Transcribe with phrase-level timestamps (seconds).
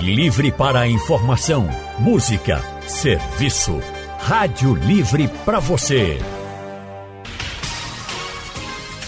[0.00, 3.80] Livre para a informação, música, serviço.
[4.18, 6.18] Rádio Livre para você.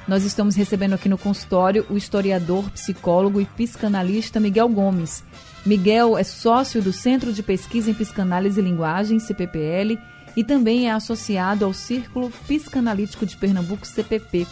[0.08, 5.23] nós estamos recebendo aqui no consultório o historiador, psicólogo e psicanalista Miguel Gomes.
[5.68, 10.00] Miguel é sócio do Centro de Pesquisa em Psicanálise e Linguagem, CPPL,
[10.34, 14.48] e também é associado ao Círculo Psicanalítico de Pernambuco, CPP.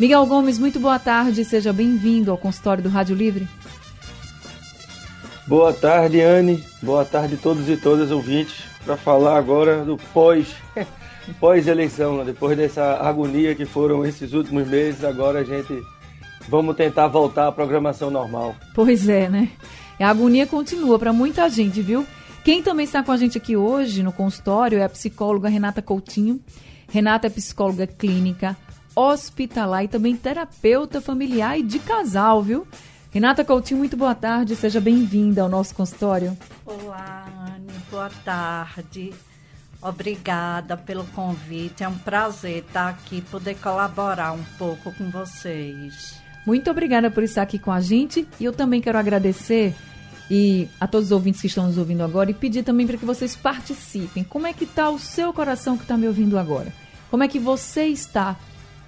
[0.00, 3.46] Miguel Gomes, muito boa tarde, seja bem-vindo ao consultório do Rádio Livre.
[5.46, 6.64] Boa tarde, Anne.
[6.82, 8.64] Boa tarde a todos e todas ouvintes.
[8.84, 10.48] Para falar agora do pós
[11.38, 12.24] pós-eleição, né?
[12.24, 15.80] depois dessa agonia que foram esses últimos meses, agora a gente
[16.48, 18.56] vamos tentar voltar à programação normal.
[18.74, 19.48] Pois é, né?
[20.00, 22.06] A agonia continua para muita gente, viu?
[22.42, 26.40] Quem também está com a gente aqui hoje no consultório é a psicóloga Renata Coutinho.
[26.88, 28.56] Renata é psicóloga clínica,
[28.96, 32.66] hospitalar e também terapeuta familiar e de casal, viu?
[33.10, 36.34] Renata Coutinho, muito boa tarde, seja bem-vinda ao nosso consultório.
[36.64, 39.12] Olá, Anne, boa tarde.
[39.82, 41.84] Obrigada pelo convite.
[41.84, 46.18] É um prazer estar aqui, poder colaborar um pouco com vocês.
[46.46, 48.26] Muito obrigada por estar aqui com a gente.
[48.40, 49.74] E eu também quero agradecer
[50.30, 53.04] e a todos os ouvintes que estão nos ouvindo agora e pedir também para que
[53.04, 54.22] vocês participem.
[54.22, 56.72] Como é que está o seu coração que está me ouvindo agora?
[57.10, 58.38] Como é que você está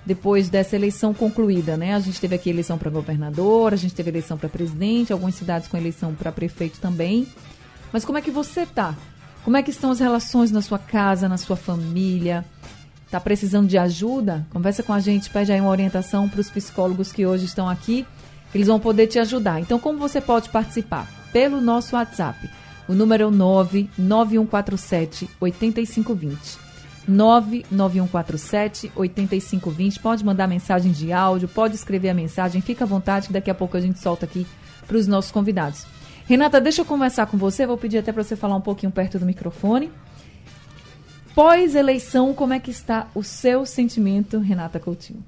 [0.06, 1.94] depois dessa eleição concluída, né?
[1.94, 5.68] A gente teve aqui eleição para governador, a gente teve eleição para presidente, algumas cidades
[5.68, 7.26] com eleição para prefeito também.
[7.92, 8.96] Mas como é que você está?
[9.44, 12.44] Como é que estão as relações na sua casa, na sua família?
[13.04, 14.46] Está precisando de ajuda?
[14.50, 18.06] Conversa com a gente, pede aí uma orientação para os psicólogos que hoje estão aqui,
[18.50, 19.60] que eles vão poder te ajudar.
[19.60, 21.21] Então, como você pode participar?
[21.32, 22.48] Pelo nosso WhatsApp.
[22.88, 26.58] O número é o 99147 8520.
[27.08, 30.00] 99147 8520.
[30.00, 33.54] Pode mandar mensagem de áudio, pode escrever a mensagem, fica à vontade que daqui a
[33.54, 34.46] pouco a gente solta aqui
[34.86, 35.86] para os nossos convidados.
[36.26, 39.18] Renata, deixa eu conversar com você, vou pedir até para você falar um pouquinho perto
[39.18, 39.90] do microfone.
[41.34, 45.24] Pós-eleição, como é que está o seu sentimento, Renata Coutinho?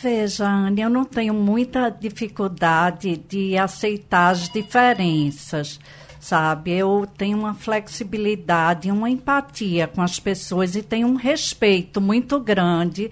[0.00, 5.80] Veja, Anne, eu não tenho muita dificuldade de aceitar as diferenças,
[6.20, 6.70] sabe?
[6.70, 13.10] Eu tenho uma flexibilidade, uma empatia com as pessoas e tenho um respeito muito grande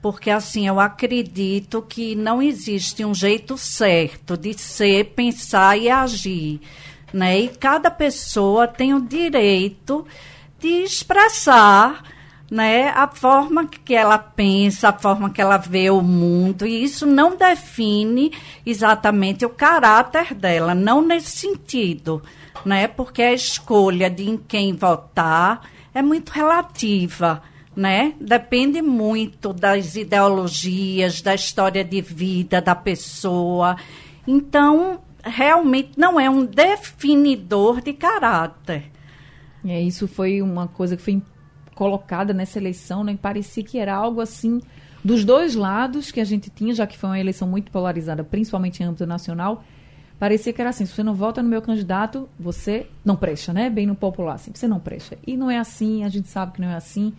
[0.00, 6.60] porque assim eu acredito que não existe um jeito certo de ser, pensar e agir,
[7.12, 7.36] né?
[7.36, 10.06] E cada pessoa tem o direito
[10.60, 12.00] de expressar,
[12.50, 17.06] né, a forma que ela pensa, a forma que ela vê o mundo, e isso
[17.06, 18.32] não define
[18.64, 22.22] exatamente o caráter dela, não nesse sentido,
[22.64, 22.88] né?
[22.88, 27.42] Porque a escolha de em quem votar é muito relativa
[27.78, 28.14] né?
[28.20, 33.76] Depende muito das ideologias, da história de vida da pessoa.
[34.26, 38.90] Então, realmente não é um definidor de caráter.
[39.64, 41.22] É, isso foi uma coisa que foi
[41.78, 43.16] colocada nessa eleição, né?
[43.22, 44.60] Parecia que era algo assim
[45.04, 48.82] dos dois lados que a gente tinha, já que foi uma eleição muito polarizada, principalmente
[48.82, 49.62] em âmbito nacional.
[50.18, 53.70] Parecia que era assim, se você não vota no meu candidato, você não presta, né?
[53.70, 55.16] Bem no popular, assim, você não presta.
[55.24, 57.12] E não é assim, a gente sabe que não é assim.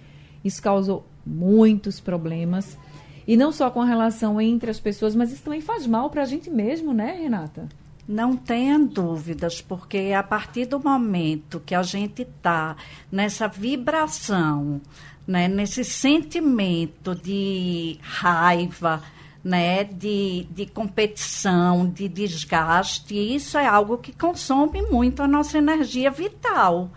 [0.44, 2.78] Isso causou muitos problemas.
[3.26, 6.24] E não só com a relação entre as pessoas, mas isso também faz mal para
[6.24, 7.70] a gente mesmo, né, Renata?
[8.10, 12.76] Não tenha dúvidas, porque a partir do momento que a gente está
[13.12, 14.82] nessa vibração,
[15.28, 19.04] né, nesse sentimento de raiva,
[19.44, 26.10] né, de, de competição, de desgaste, isso é algo que consome muito a nossa energia
[26.10, 26.90] vital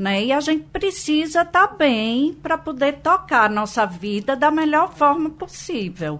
[0.00, 0.24] né?
[0.24, 4.94] E a gente precisa estar tá bem para poder tocar a nossa vida da melhor
[4.94, 6.18] forma possível.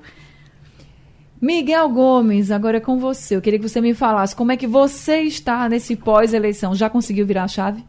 [1.41, 3.37] Miguel Gomes, agora é com você.
[3.37, 6.75] Eu queria que você me falasse como é que você está nesse pós-eleição.
[6.75, 7.85] Já conseguiu virar a chave?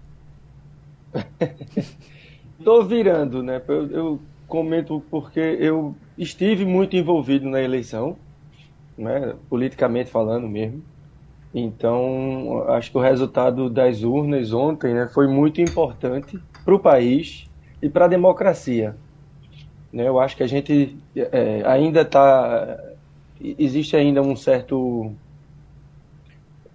[2.57, 3.61] Estou virando, né?
[3.67, 8.17] Eu, eu, comento porque eu estive muito envolvido na eleição,
[8.97, 9.33] né?
[9.49, 10.83] politicamente falando mesmo.
[11.53, 17.49] Então, acho que o resultado das urnas ontem né, foi muito importante para o país
[17.81, 18.95] e para a democracia.
[19.91, 22.77] Né, eu acho que a gente é, ainda está.
[23.57, 25.11] Existe ainda um certo.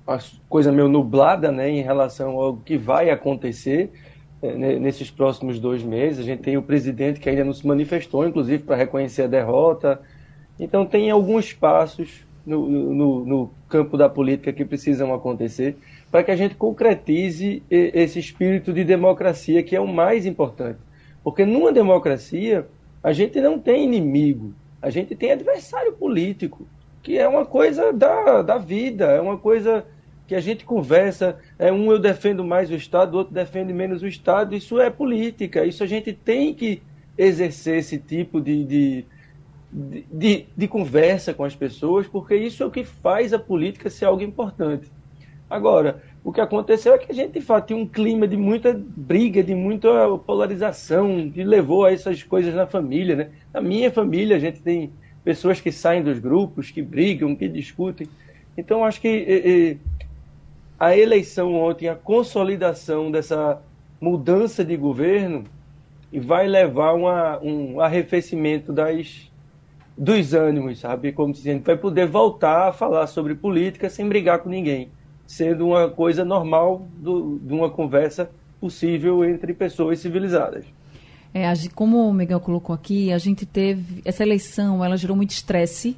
[0.07, 0.19] Uma
[0.49, 3.91] coisa meio nublada né, em relação ao que vai acontecer
[4.41, 6.21] é, nesses próximos dois meses.
[6.21, 10.01] A gente tem o presidente que ainda não se manifestou, inclusive, para reconhecer a derrota.
[10.59, 15.77] Então, tem alguns passos no, no, no campo da política que precisam acontecer
[16.11, 20.79] para que a gente concretize esse espírito de democracia que é o mais importante.
[21.23, 22.67] Porque numa democracia,
[23.03, 26.67] a gente não tem inimigo, a gente tem adversário político,
[27.03, 29.85] que é uma coisa da, da vida, é uma coisa
[30.27, 34.03] que a gente conversa, é um eu defendo mais o Estado, o outro defende menos
[34.03, 36.83] o Estado, isso é política, isso a gente tem que
[37.17, 39.07] exercer esse tipo de, de
[39.73, 44.07] de, de, conversa com as pessoas, porque isso é o que faz a política ser
[44.07, 44.91] algo importante.
[45.49, 48.75] Agora, o que aconteceu é que a gente, de fato, tinha um clima de muita
[48.75, 49.89] briga, de muita
[50.19, 53.15] polarização, que levou a essas coisas na família.
[53.15, 53.31] Né?
[53.55, 54.91] Na minha família, a gente tem
[55.23, 58.09] pessoas que saem dos grupos, que brigam, que discutem.
[58.59, 59.79] Então, acho que e, e,
[60.79, 63.63] a eleição ontem, a consolidação dessa
[64.01, 65.45] mudança de governo,
[66.13, 69.31] vai levar uma, um arrefecimento das
[69.99, 71.11] dos ânimos, sabe?
[71.11, 74.91] Como se a gente vai poder voltar a falar sobre política sem brigar com ninguém,
[75.27, 78.31] sendo uma coisa normal do, de uma conversa
[78.61, 80.65] possível entre pessoas civilizadas.
[81.35, 85.97] É, como o Miguel colocou aqui, a gente teve essa eleição, ela gerou muito estresse,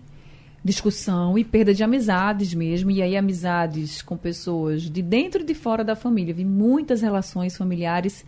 [0.64, 5.54] discussão e perda de amizades mesmo, e aí amizades com pessoas de dentro e de
[5.54, 6.34] fora da família.
[6.34, 8.24] Vi muitas relações familiares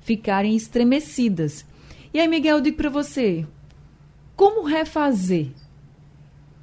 [0.00, 1.66] ficarem estremecidas.
[2.14, 3.44] E aí, Miguel, eu digo para você,
[4.34, 5.48] como refazer?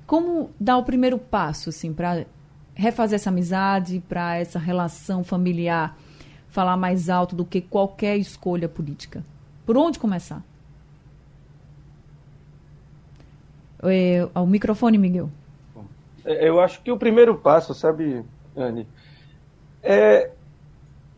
[0.07, 2.25] Como dar o primeiro passo, assim, para
[2.75, 5.97] refazer essa amizade, para essa relação familiar
[6.49, 9.23] falar mais alto do que qualquer escolha política?
[9.65, 10.43] Por onde começar?
[13.81, 15.29] É, o microfone, Miguel.
[16.23, 18.23] É, eu acho que o primeiro passo, sabe,
[18.55, 18.87] Anne,
[19.81, 20.31] é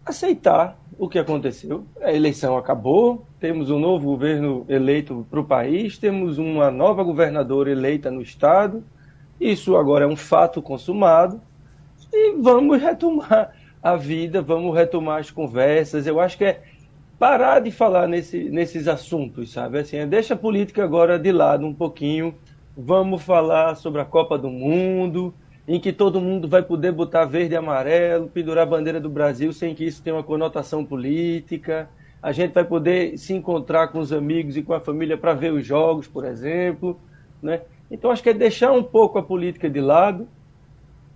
[0.06, 1.86] aceitar o que aconteceu.
[2.02, 7.70] A eleição acabou, temos um novo governo eleito para o país, temos uma nova governadora
[7.70, 8.84] eleita no estado.
[9.40, 11.42] Isso agora é um fato consumado
[12.12, 13.54] e vamos retomar
[13.84, 16.08] a vida, vamos retomar as conversas.
[16.08, 16.64] Eu acho que é
[17.20, 19.80] parar de falar nesse, nesses assuntos, sabe?
[19.80, 22.36] Assim, é, deixa a política agora de lado um pouquinho.
[22.78, 25.34] Vamos falar sobre a Copa do Mundo,
[25.68, 29.52] em que todo mundo vai poder botar verde e amarelo, pendurar a bandeira do Brasil
[29.54, 31.90] sem que isso tenha uma conotação política.
[32.22, 35.54] A gente vai poder se encontrar com os amigos e com a família para ver
[35.54, 37.00] os jogos, por exemplo.
[37.42, 37.62] Né?
[37.90, 40.28] Então, acho que é deixar um pouco a política de lado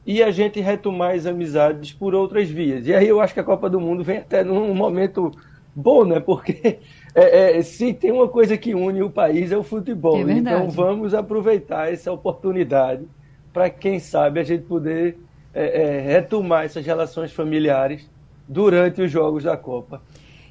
[0.05, 2.87] e a gente retomar as amizades por outras vias.
[2.87, 5.31] E aí eu acho que a Copa do Mundo vem até num momento
[5.75, 6.19] bom, né?
[6.19, 6.79] Porque
[7.13, 10.27] é, é, se tem uma coisa que une o país é o futebol.
[10.27, 13.05] É então vamos aproveitar essa oportunidade
[13.53, 15.17] para quem sabe a gente poder
[15.53, 18.09] é, é, retomar essas relações familiares
[18.47, 20.01] durante os jogos da Copa.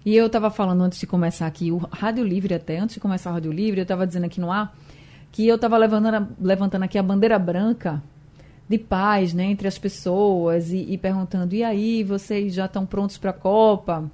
[0.04, 3.30] E eu estava falando antes de começar aqui, o Rádio Livre até, antes de começar
[3.30, 4.74] o Rádio Livre, eu estava dizendo aqui no ar
[5.38, 8.02] que eu estava levantando, levantando aqui a bandeira branca
[8.69, 13.19] de paz né, entre as pessoas e, e perguntando, e aí, vocês já estão prontos
[13.19, 14.11] para a Copa?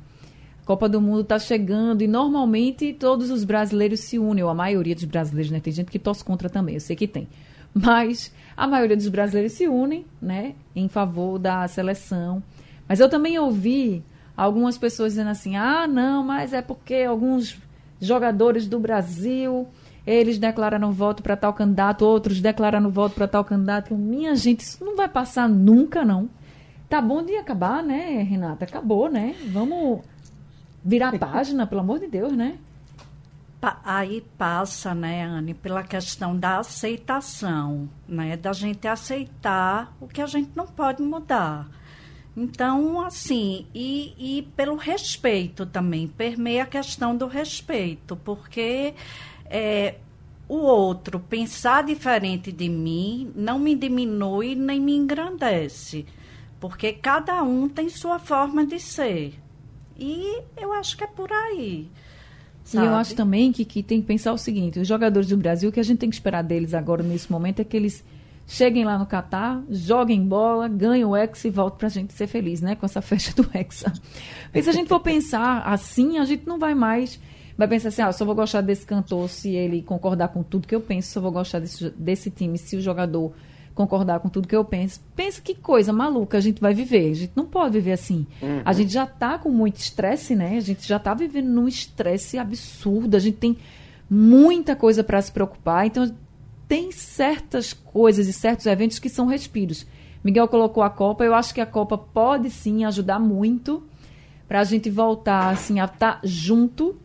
[0.62, 4.54] A Copa do Mundo está chegando e normalmente todos os brasileiros se unem, ou a
[4.54, 5.61] maioria dos brasileiros, né?
[5.61, 7.26] Tem gente que torce contra também, eu sei que tem.
[7.73, 12.43] Mas a maioria dos brasileiros se unem, né, em favor da seleção.
[12.87, 14.04] Mas eu também ouvi
[14.37, 17.57] algumas pessoas dizendo assim: "Ah, não, mas é porque alguns
[17.99, 19.66] jogadores do Brasil,
[20.06, 23.94] eles declararam voto para tal candidato, outros declararam voto para tal candidato".
[23.94, 26.28] Minha gente, isso não vai passar nunca, não.
[26.88, 28.64] Tá bom de acabar, né, Renata?
[28.64, 29.34] Acabou, né?
[29.49, 30.00] Vamos
[30.84, 32.58] virar a página, pelo amor de Deus, né?
[33.82, 40.26] aí passa, né, Anne, pela questão da aceitação, né, da gente aceitar o que a
[40.26, 41.66] gente não pode mudar.
[42.37, 48.92] Então, assim, e, e pelo respeito também, permeia a questão do respeito, porque
[49.54, 49.94] é,
[50.49, 56.04] o outro pensar diferente de mim não me diminui nem me engrandece,
[56.58, 59.34] porque cada um tem sua forma de ser.
[59.96, 61.88] E eu acho que é por aí.
[62.64, 62.84] Sabe?
[62.84, 65.70] E eu acho também que, que tem que pensar o seguinte: os jogadores do Brasil,
[65.70, 68.02] o que a gente tem que esperar deles agora, nesse momento, é que eles
[68.44, 72.26] cheguem lá no Catar, joguem bola, ganhem o Hexa e voltem para a gente ser
[72.26, 72.75] feliz, né?
[72.75, 73.92] Com essa festa do Hexa.
[74.52, 77.20] Mas se a gente for pensar assim, a gente não vai mais.
[77.56, 80.66] Vai pensar assim, ah, eu só vou gostar desse cantor se ele concordar com tudo
[80.66, 83.32] que eu penso, só vou gostar desse, desse time se o jogador
[83.75, 85.00] concordar com tudo que eu penso.
[85.16, 87.11] Pensa que coisa maluca a gente vai viver.
[87.11, 88.26] A gente não pode viver assim.
[88.40, 88.62] Uhum.
[88.64, 90.56] A gente já está com muito estresse, né?
[90.56, 93.16] A gente já está vivendo num estresse absurdo.
[93.16, 93.56] A gente tem
[94.08, 95.87] muita coisa para se preocupar.
[95.87, 96.14] Então,
[96.68, 99.87] tem certas coisas e certos eventos que são respiros.
[100.23, 101.25] Miguel colocou a Copa.
[101.25, 103.82] Eu acho que a Copa pode sim ajudar muito
[104.46, 106.96] para a gente voltar assim a estar tá junto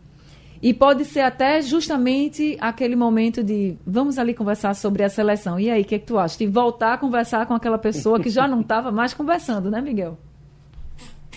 [0.62, 5.58] e pode ser até justamente aquele momento de vamos ali conversar sobre a seleção.
[5.58, 6.36] E aí, o que, é que tu acha?
[6.36, 10.18] De voltar a conversar com aquela pessoa que já não estava mais conversando, né, Miguel?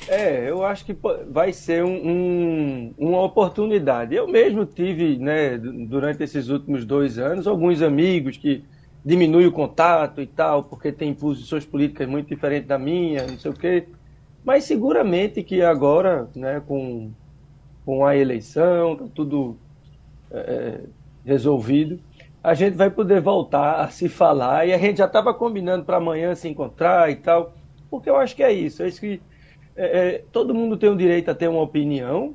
[0.09, 0.95] É, eu acho que
[1.29, 4.13] vai ser um, um, uma oportunidade.
[4.13, 8.65] Eu mesmo tive, né, durante esses últimos dois anos, alguns amigos que
[9.05, 13.51] diminuem o contato e tal, porque tem posições políticas muito diferentes da minha, não sei
[13.51, 13.87] o quê.
[14.43, 17.11] Mas seguramente que agora, né, com
[17.85, 19.57] com a eleição, tá tudo
[20.31, 20.79] é, é,
[21.25, 21.99] resolvido,
[22.43, 25.97] a gente vai poder voltar a se falar e a gente já estava combinando para
[25.97, 27.53] amanhã se encontrar e tal,
[27.89, 29.21] porque eu acho que é isso, é isso que
[29.75, 29.85] é,
[30.15, 32.33] é, todo mundo tem o direito a ter uma opinião,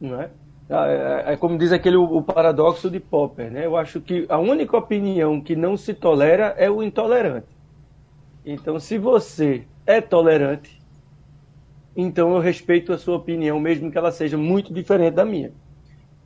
[0.00, 0.30] não é?
[0.68, 3.66] Ah, é, é, como diz aquele o, paradoxo de Popper, né?
[3.66, 7.48] Eu acho que a única opinião que não se tolera é o intolerante.
[8.46, 10.79] Então, se você é tolerante,
[11.96, 15.52] então eu respeito a sua opinião, mesmo que ela seja muito diferente da minha.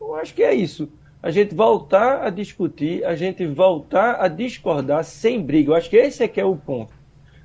[0.00, 0.88] Eu acho que é isso.
[1.22, 5.70] A gente voltar a discutir, a gente voltar a discordar sem briga.
[5.70, 6.92] Eu acho que esse é que é o ponto.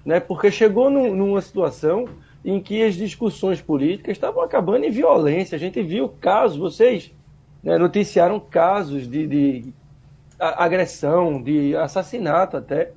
[0.05, 0.19] Né?
[0.19, 2.05] Porque chegou numa situação
[2.43, 5.55] em que as discussões políticas estavam acabando em violência.
[5.55, 7.13] A gente viu casos, vocês
[7.63, 9.73] né, noticiaram casos de, de
[10.37, 12.91] agressão, de assassinato até,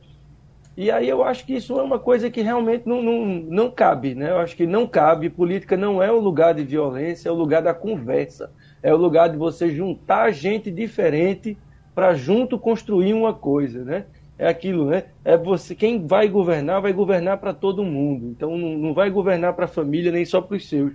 [0.77, 4.15] e aí eu acho que isso é uma coisa que realmente não, não, não cabe,
[4.15, 4.31] né?
[4.31, 5.29] Eu acho que não cabe.
[5.29, 8.51] Política não é o lugar de violência, é o lugar da conversa.
[8.83, 11.59] É o lugar de você juntar gente diferente
[11.95, 14.07] para junto construir uma coisa, né?
[14.39, 15.05] É aquilo, né?
[15.23, 18.29] É você quem vai governar vai governar para todo mundo.
[18.29, 20.95] Então não, não vai governar para a família nem só para os seus.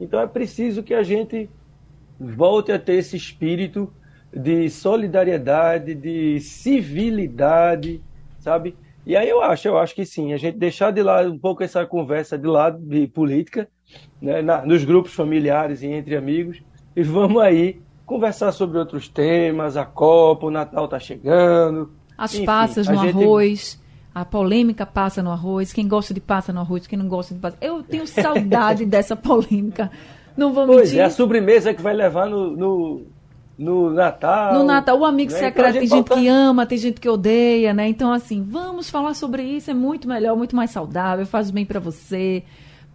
[0.00, 1.50] Então é preciso que a gente
[2.18, 3.92] volte a ter esse espírito
[4.32, 8.00] de solidariedade, de civilidade,
[8.38, 8.76] sabe?
[9.06, 11.62] E aí eu acho, eu acho que sim, a gente deixar de lado um pouco
[11.62, 13.68] essa conversa de lado de política,
[14.20, 16.60] né, na, nos grupos familiares e entre amigos,
[16.96, 21.92] e vamos aí conversar sobre outros temas, a Copa, o Natal está chegando.
[22.18, 23.10] As enfim, passas no gente...
[23.10, 23.80] arroz,
[24.12, 27.38] a polêmica passa no arroz, quem gosta de passa no arroz, quem não gosta de
[27.38, 27.56] passa.
[27.60, 29.88] Eu tenho saudade dessa polêmica.
[30.36, 31.00] Não vou pois mentir.
[31.00, 33.06] é, a sobremesa que vai levar no, no
[33.58, 34.54] no Natal.
[34.54, 35.38] No Natal, o amigo né?
[35.38, 37.88] secreto, então, tem gente que ama, tem gente que odeia, né?
[37.88, 41.80] Então, assim, vamos falar sobre isso, é muito melhor, muito mais saudável, faz bem para
[41.80, 42.42] você,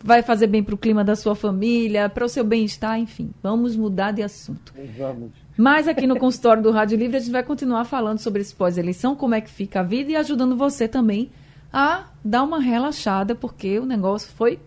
[0.04, 3.32] vai fazer bem para o clima da sua família, para o seu bem-estar, enfim.
[3.42, 4.74] Vamos mudar de assunto.
[4.98, 5.32] Vamos.
[5.58, 9.16] Mas aqui no consultório do Rádio Livre, a gente vai continuar falando sobre esse pós-eleição,
[9.16, 11.32] como é que fica a vida e ajudando você também
[11.74, 14.60] a dar uma relaxada, porque o negócio foi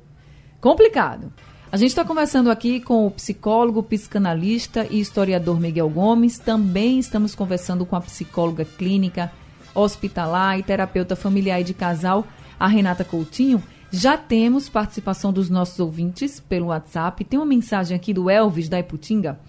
[0.61, 1.33] complicado.
[1.75, 6.39] A gente está conversando aqui com o psicólogo, psicanalista e historiador Miguel Gomes.
[6.39, 9.33] Também estamos conversando com a psicóloga clínica,
[9.75, 12.25] hospitalar e terapeuta familiar e de casal,
[12.61, 13.61] a Renata Coutinho.
[13.91, 17.25] Já temos participação dos nossos ouvintes pelo WhatsApp.
[17.25, 19.41] Tem uma mensagem aqui do Elvis da Iputinga.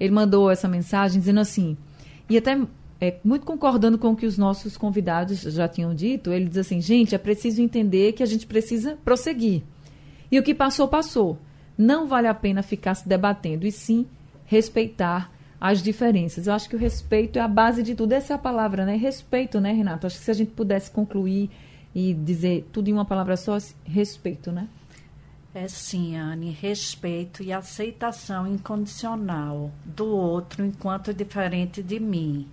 [0.00, 1.76] Ele mandou essa mensagem dizendo assim,
[2.30, 2.58] e até
[2.98, 6.80] é, muito concordando com o que os nossos convidados já tinham dito, ele diz assim:
[6.80, 9.62] gente, é preciso entender que a gente precisa prosseguir.
[10.32, 11.38] E o que passou, passou
[11.76, 14.06] não vale a pena ficar se debatendo, e sim
[14.46, 16.46] respeitar as diferenças.
[16.46, 18.12] Eu acho que o respeito é a base de tudo.
[18.12, 18.96] Essa é a palavra, né?
[18.96, 20.06] Respeito, né, Renato?
[20.06, 21.50] Acho que se a gente pudesse concluir
[21.94, 24.68] e dizer tudo em uma palavra só, respeito, né?
[25.54, 32.48] É sim, Anne, respeito e aceitação incondicional do outro enquanto diferente de mim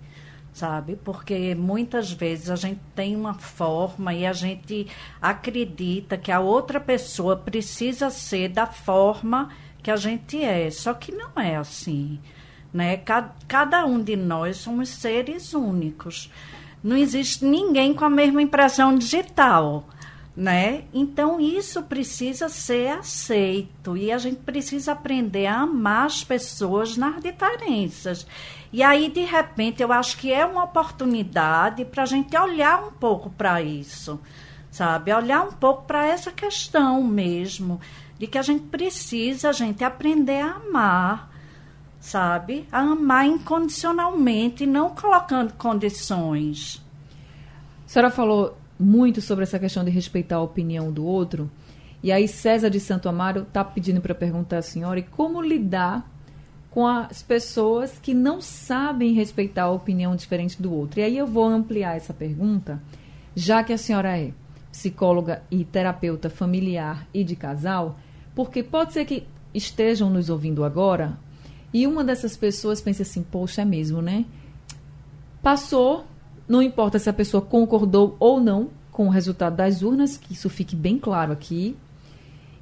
[0.52, 0.96] sabe?
[0.96, 4.86] Porque muitas vezes a gente tem uma forma e a gente
[5.20, 9.48] acredita que a outra pessoa precisa ser da forma
[9.82, 10.70] que a gente é.
[10.70, 12.20] Só que não é assim,
[12.72, 12.96] né?
[12.98, 16.30] Cada, cada um de nós somos seres únicos.
[16.82, 19.88] Não existe ninguém com a mesma impressão digital
[20.34, 20.84] né?
[20.94, 27.22] Então isso precisa ser aceito e a gente precisa aprender a amar as pessoas nas
[27.22, 28.26] diferenças.
[28.72, 32.92] E aí de repente eu acho que é uma oportunidade para a gente olhar um
[32.92, 34.18] pouco para isso,
[34.70, 35.12] sabe?
[35.12, 37.78] Olhar um pouco para essa questão mesmo
[38.18, 41.30] de que a gente precisa a gente aprender a amar,
[42.00, 42.66] sabe?
[42.72, 46.82] A amar incondicionalmente, não colocando condições.
[47.84, 51.50] A senhora falou muito sobre essa questão de respeitar a opinião do outro.
[52.02, 56.10] E aí César de Santo Amaro está pedindo para perguntar à senhora e como lidar
[56.70, 61.00] com as pessoas que não sabem respeitar a opinião diferente do outro.
[61.00, 62.82] E aí eu vou ampliar essa pergunta
[63.34, 64.32] já que a senhora é
[64.70, 67.98] psicóloga e terapeuta familiar e de casal,
[68.34, 71.18] porque pode ser que estejam nos ouvindo agora
[71.72, 74.24] e uma dessas pessoas pense assim: poxa, é mesmo, né?
[75.42, 76.04] Passou,
[76.52, 80.50] não importa se a pessoa concordou ou não com o resultado das urnas, que isso
[80.50, 81.74] fique bem claro aqui.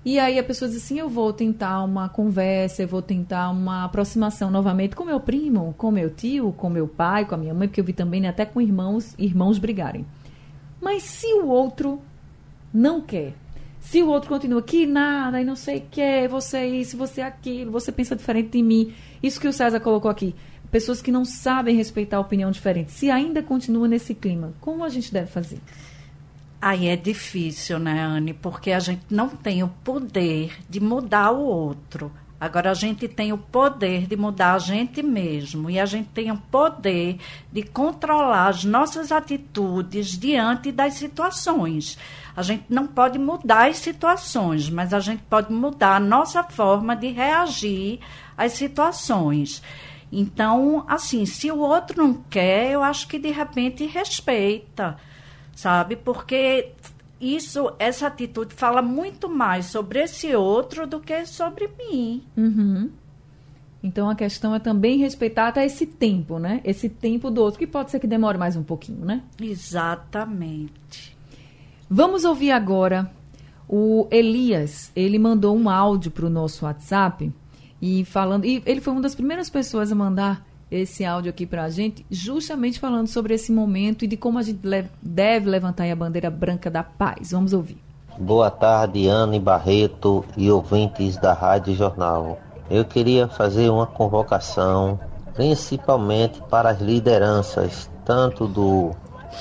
[0.05, 3.85] E aí a pessoa diz assim: eu vou tentar uma conversa, eu vou tentar uma
[3.85, 7.67] aproximação novamente com meu primo, com meu tio, com meu pai, com a minha mãe,
[7.67, 10.07] porque eu vi também né, até com irmãos, irmãos brigarem.
[10.81, 12.01] Mas se o outro
[12.73, 13.35] não quer,
[13.81, 17.23] se o outro continua que nada e não sei o que, você é isso, você
[17.23, 20.33] é aquilo, você pensa diferente de mim, isso que o César colocou aqui,
[20.71, 24.89] pessoas que não sabem respeitar a opinião diferente, se ainda continua nesse clima, como a
[24.89, 25.61] gente deve fazer?
[26.63, 28.35] Aí é difícil, né, Anne?
[28.35, 32.13] Porque a gente não tem o poder de mudar o outro.
[32.41, 36.31] Agora a gente tem o poder de mudar a gente mesmo e a gente tem
[36.31, 37.19] o poder
[37.53, 41.99] de controlar as nossas atitudes diante das situações.
[42.35, 46.97] A gente não pode mudar as situações, mas a gente pode mudar a nossa forma
[46.97, 48.01] de reagir
[48.39, 49.63] às situações.
[50.13, 54.97] Então, assim, se o outro não quer, eu acho que de repente respeita
[55.61, 55.95] sabe?
[55.95, 56.73] Porque
[57.21, 62.23] isso, essa atitude fala muito mais sobre esse outro do que sobre mim.
[62.37, 62.91] Uhum.
[63.83, 66.61] Então a questão é também respeitar até esse tempo, né?
[66.65, 69.23] Esse tempo do outro, que pode ser que demore mais um pouquinho, né?
[69.41, 71.17] Exatamente.
[71.89, 73.11] Vamos ouvir agora
[73.69, 74.91] o Elias.
[74.95, 77.33] Ele mandou um áudio para o nosso WhatsApp
[77.81, 78.45] e falando.
[78.45, 82.07] E ele foi uma das primeiras pessoas a mandar esse áudio aqui para a gente,
[82.11, 84.61] justamente falando sobre esse momento e de como a gente
[85.03, 87.33] deve levantar a bandeira branca da paz.
[87.33, 87.79] Vamos ouvir.
[88.19, 92.39] Boa tarde, Anne Barreto e ouvintes da Rádio Jornal.
[92.71, 95.01] Eu queria fazer uma convocação,
[95.35, 98.95] principalmente para as lideranças, tanto do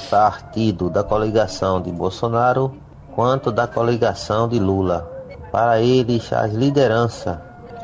[0.09, 2.73] partido da coligação de Bolsonaro
[3.13, 5.07] quanto da coligação de Lula.
[5.51, 7.37] Para eles, as lideranças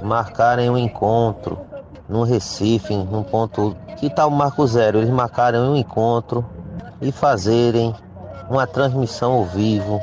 [0.05, 1.59] marcarem um encontro
[2.07, 6.45] no Recife, num ponto que tal tá o Marco Zero, eles marcaram um encontro
[7.01, 7.93] e fazerem
[8.49, 9.99] uma transmissão ao vivo,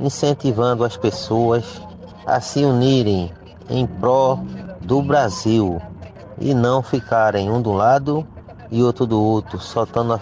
[0.00, 1.80] incentivando as pessoas
[2.26, 3.32] a se unirem
[3.68, 4.38] em pró
[4.80, 5.80] do Brasil
[6.40, 8.26] e não ficarem um do lado
[8.70, 10.12] e outro do outro, soltando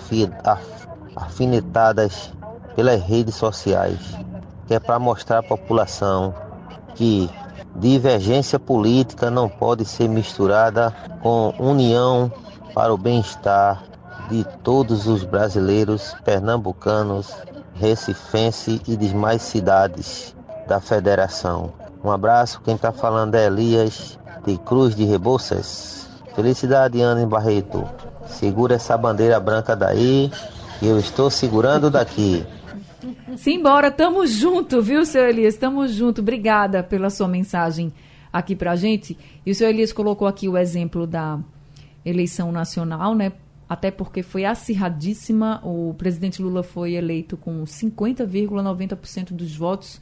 [1.17, 2.31] afinetadas
[2.77, 3.99] pelas redes sociais,
[4.67, 6.35] que é para mostrar à população
[6.95, 7.31] que
[7.79, 12.31] Divergência política não pode ser misturada com união
[12.75, 13.85] para o bem-estar
[14.29, 17.33] de todos os brasileiros, pernambucanos,
[17.75, 20.35] recifense e demais cidades
[20.67, 21.73] da federação.
[22.03, 26.09] Um abraço, quem está falando é Elias de Cruz de Rebouças.
[26.35, 27.85] Felicidade, Ana Barreto.
[28.27, 30.33] Segura essa bandeira branca daí,
[30.83, 32.45] eu estou segurando daqui.
[33.37, 35.57] Simbora, tamo junto, viu, seu Elias?
[35.57, 36.21] Tamo junto.
[36.21, 37.93] Obrigada pela sua mensagem
[38.33, 39.19] aqui pra gente.
[39.45, 41.39] E o seu Elias colocou aqui o exemplo da
[42.05, 43.33] eleição nacional, né?
[43.69, 45.61] Até porque foi acirradíssima.
[45.63, 50.01] O presidente Lula foi eleito com 50,90% dos votos.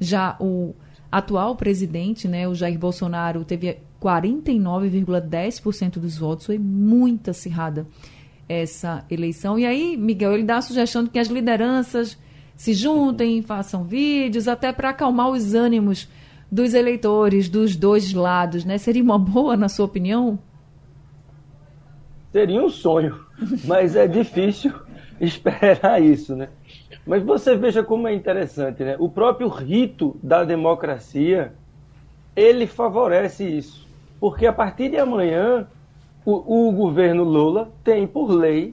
[0.00, 0.74] Já o
[1.10, 6.46] atual presidente, né, o Jair Bolsonaro, teve 49,10% dos votos.
[6.46, 7.86] Foi muito acirrada
[8.48, 9.58] essa eleição.
[9.58, 12.16] E aí, Miguel, ele dá a sugestão de que as lideranças
[12.62, 16.08] se juntem, façam vídeos, até para acalmar os ânimos
[16.48, 18.78] dos eleitores dos dois lados, né?
[18.78, 20.38] Seria uma boa, na sua opinião?
[22.30, 23.18] Seria um sonho,
[23.66, 24.72] mas é difícil
[25.20, 26.50] esperar isso, né?
[27.04, 28.94] Mas você veja como é interessante, né?
[29.00, 31.52] O próprio rito da democracia,
[32.36, 33.88] ele favorece isso.
[34.20, 35.66] Porque a partir de amanhã,
[36.24, 38.72] o, o governo Lula tem, por lei,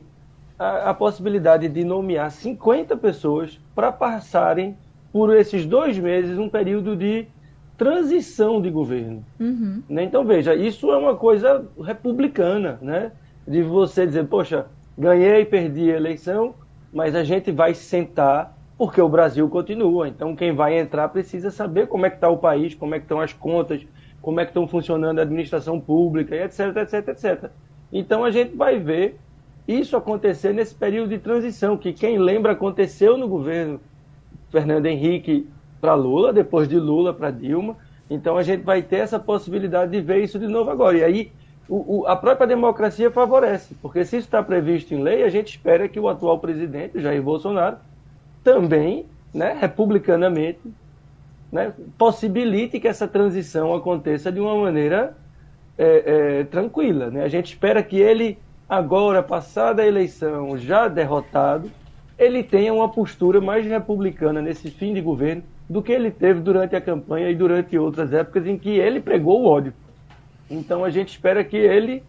[0.60, 4.78] a, a possibilidade de nomear 50 pessoas para passarem
[5.12, 7.26] por esses dois meses um período de
[7.78, 9.26] transição de governo.
[9.40, 9.82] Uhum.
[9.88, 10.04] Né?
[10.04, 13.14] Então, veja, isso é uma coisa republicana, né?
[13.48, 14.66] De você dizer, poxa,
[14.98, 16.54] ganhei, perdi a eleição,
[16.92, 20.10] mas a gente vai sentar porque o Brasil continua.
[20.10, 23.06] Então, quem vai entrar precisa saber como é que está o país, como é que
[23.06, 23.86] estão as contas,
[24.22, 27.52] como é que estão funcionando a administração pública, etc, etc, etc.
[27.92, 29.18] Então, a gente vai ver
[29.74, 33.80] isso acontecer nesse período de transição, que quem lembra aconteceu no governo
[34.50, 35.48] Fernando Henrique
[35.80, 37.78] para Lula, depois de Lula para Dilma.
[38.10, 40.98] Então a gente vai ter essa possibilidade de ver isso de novo agora.
[40.98, 41.32] E aí
[41.68, 45.50] o, o, a própria democracia favorece, porque se isso está previsto em lei, a gente
[45.50, 47.78] espera que o atual presidente, Jair Bolsonaro,
[48.44, 50.60] também, né, republicanamente,
[51.52, 55.16] né, possibilite que essa transição aconteça de uma maneira
[55.78, 57.12] é, é, tranquila.
[57.12, 57.24] Né?
[57.24, 61.72] A gente espera que ele agora, passada a eleição, já derrotado,
[62.18, 66.76] ele tenha uma postura mais republicana nesse fim de governo do que ele teve durante
[66.76, 69.74] a campanha e durante outras épocas em que ele pregou o ódio.
[70.50, 72.04] Então a gente espera que ele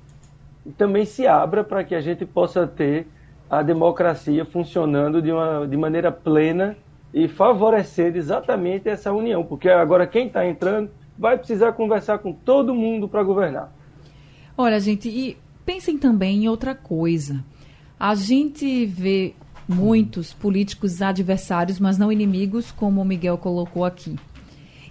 [0.77, 3.07] também se abra para que a gente possa ter
[3.49, 6.77] a democracia funcionando de, uma, de maneira plena
[7.13, 12.75] e favorecer exatamente essa união, porque agora quem está entrando vai precisar conversar com todo
[12.75, 13.73] mundo para governar.
[14.57, 17.45] Olha, gente, e pensem também em outra coisa.
[17.99, 19.35] A gente vê
[19.69, 24.17] muitos políticos adversários, mas não inimigos, como o Miguel colocou aqui.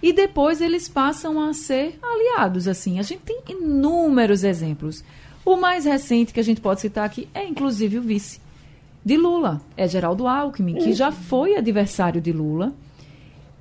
[0.01, 2.99] E depois eles passam a ser aliados, assim.
[2.99, 5.03] A gente tem inúmeros exemplos.
[5.43, 8.39] O mais recente que a gente pode citar aqui é, inclusive, o vice
[9.03, 9.61] de Lula.
[9.75, 12.73] É Geraldo Alckmin, que já foi adversário de Lula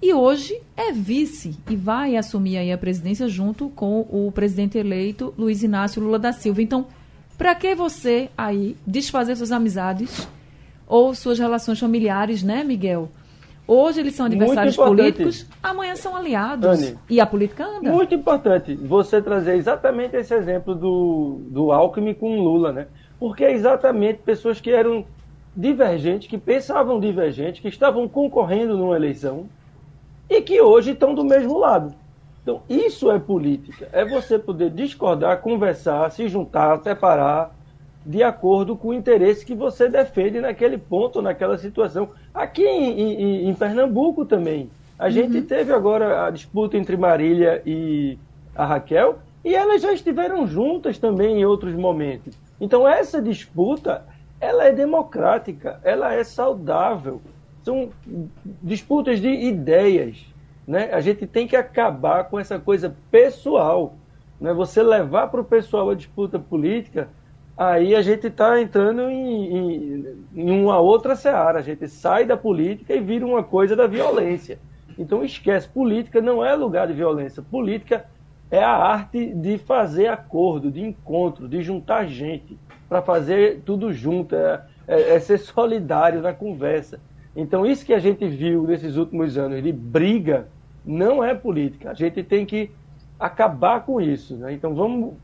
[0.01, 5.35] e hoje é vice e vai assumir aí a presidência junto com o presidente eleito
[5.37, 6.62] Luiz Inácio Lula da Silva.
[6.62, 6.87] Então,
[7.38, 10.29] para que você aí desfazer suas amizades
[10.87, 13.09] ou suas relações familiares, né, Miguel?
[13.66, 16.81] Hoje eles são adversários políticos, amanhã são aliados.
[16.81, 17.92] Dani, e a política anda.
[17.92, 22.87] Muito importante você trazer exatamente esse exemplo do, do Alckmin com Lula, né?
[23.20, 25.05] Porque é exatamente pessoas que eram
[25.55, 29.46] divergentes, que pensavam divergente, que estavam concorrendo numa eleição
[30.31, 31.94] e que hoje estão do mesmo lado.
[32.48, 33.90] Então, isso é política.
[33.92, 37.54] É você poder discordar, conversar, se juntar, separar,
[38.06, 42.08] de acordo com o interesse que você defende naquele ponto, naquela situação.
[42.32, 44.70] Aqui em, em, em Pernambuco também.
[44.98, 45.11] A uhum.
[45.11, 48.16] gente teve agora a disputa entre Marília e
[48.56, 52.34] a Raquel, e elas já estiveram juntas também em outros momentos.
[52.58, 54.06] Então, essa disputa,
[54.40, 57.20] ela é democrática, ela é saudável
[57.62, 57.90] são
[58.62, 60.16] disputas de ideias.
[60.68, 60.90] Né?
[60.92, 63.94] A gente tem que acabar com essa coisa pessoal.
[64.38, 64.52] Né?
[64.52, 67.09] Você levar para o pessoal a disputa política,
[67.57, 71.61] aí a gente está entrando em, em, em, uma outra seara.
[71.61, 74.59] A gente sai da política e vira uma coisa da violência.
[74.98, 77.42] Então esquece, política não é lugar de violência.
[77.42, 78.04] Política
[78.50, 82.59] é a arte de fazer acordo, de encontro, de juntar gente
[82.90, 87.00] para fazer tudo junto, é, é, é ser solidário na conversa.
[87.35, 90.46] Então, isso que a gente viu nesses últimos anos de briga
[90.88, 91.90] não é política.
[91.90, 92.70] A gente tem que
[93.20, 94.35] acabar com isso.
[94.37, 94.55] Né?
[94.55, 95.14] Então, vamos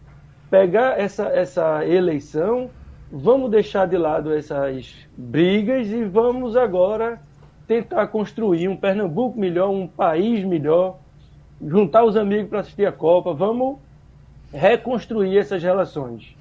[0.50, 2.68] pegar essa, essa eleição,
[3.10, 7.18] vamos deixar de lado essas brigas e vamos agora
[7.66, 10.98] tentar construir um Pernambuco melhor, um país melhor,
[11.66, 13.32] juntar os amigos para assistir a Copa.
[13.32, 13.78] Vamos
[14.52, 16.36] reconstruir essas relações.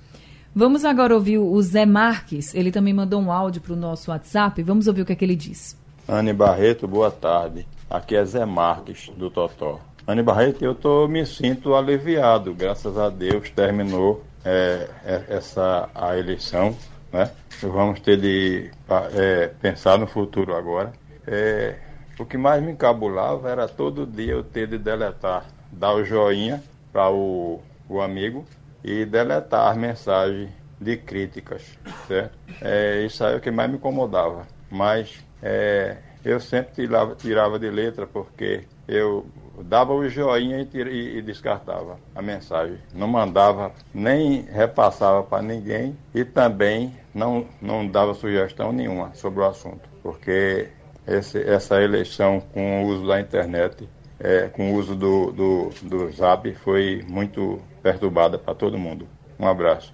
[0.53, 2.53] Vamos agora ouvir o Zé Marques.
[2.53, 4.61] Ele também mandou um áudio para o nosso WhatsApp.
[4.61, 5.81] Vamos ouvir o que, é que ele diz.
[6.07, 7.65] Anne Barreto, boa tarde.
[7.89, 9.79] Aqui é Zé Marques, do Totó.
[10.05, 12.53] Anne Barreto, eu tô, me sinto aliviado.
[12.53, 16.75] Graças a Deus terminou é, é, essa a eleição.
[17.11, 17.31] Né?
[17.61, 18.69] Vamos ter de
[19.13, 20.91] é, pensar no futuro agora.
[21.25, 21.77] É,
[22.19, 26.61] o que mais me encabulava era todo dia eu ter de deletar, dar o joinha
[26.91, 28.45] para o, o amigo
[28.83, 30.49] e deletar as mensagens
[30.81, 32.37] de críticas, certo?
[32.61, 34.45] É, isso aí é o que mais me incomodava.
[34.69, 39.25] Mas é, eu sempre tirava, tirava de letra porque eu
[39.61, 42.77] dava o joinha e, e, e, descartava a mensagem.
[42.93, 49.45] Não mandava, nem repassava para ninguém e também não, não dava sugestão nenhuma sobre o
[49.45, 50.69] assunto, porque
[51.05, 53.87] esse, essa eleição com o uso da internet,
[54.19, 59.07] é, com o uso do, do, do Zap, foi muito perturbada para todo mundo.
[59.37, 59.93] Um abraço.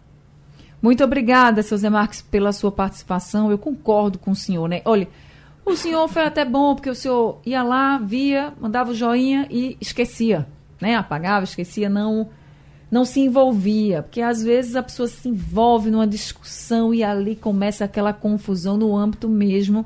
[0.82, 3.52] Muito obrigada, seu Zé Marques, pela sua participação.
[3.52, 4.82] Eu concordo com o senhor, né?
[4.86, 5.08] Olha,
[5.70, 9.78] o senhor foi até bom, porque o senhor ia lá, via, mandava o joinha e
[9.80, 10.48] esquecia,
[10.82, 10.96] né?
[10.96, 12.30] Apagava, esquecia, não
[12.92, 17.86] não se envolvia, porque às vezes a pessoa se envolve numa discussão e ali começa
[17.86, 19.86] aquela confusão no âmbito mesmo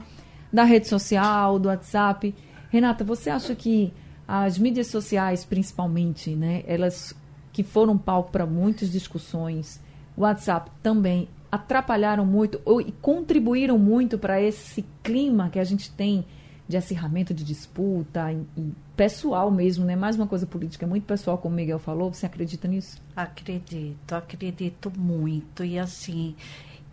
[0.51, 2.33] da rede social, do WhatsApp.
[2.69, 3.91] Renata, você acha que
[4.25, 7.13] as mídias sociais, principalmente, né, elas
[7.51, 9.81] que foram palco para muitas discussões,
[10.15, 15.91] o WhatsApp também atrapalharam muito ou, e contribuíram muito para esse clima que a gente
[15.91, 16.25] tem
[16.67, 19.95] de acirramento de disputa e, e, pessoal mesmo, né?
[19.95, 22.11] Mais uma coisa política, muito pessoal, como o Miguel falou.
[22.11, 23.01] Você acredita nisso?
[23.15, 25.63] Acredito, acredito muito.
[25.63, 26.35] E assim,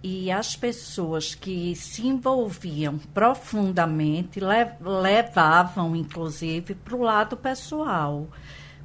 [0.02, 8.28] e as pessoas que se envolviam profundamente levavam, inclusive, para o lado pessoal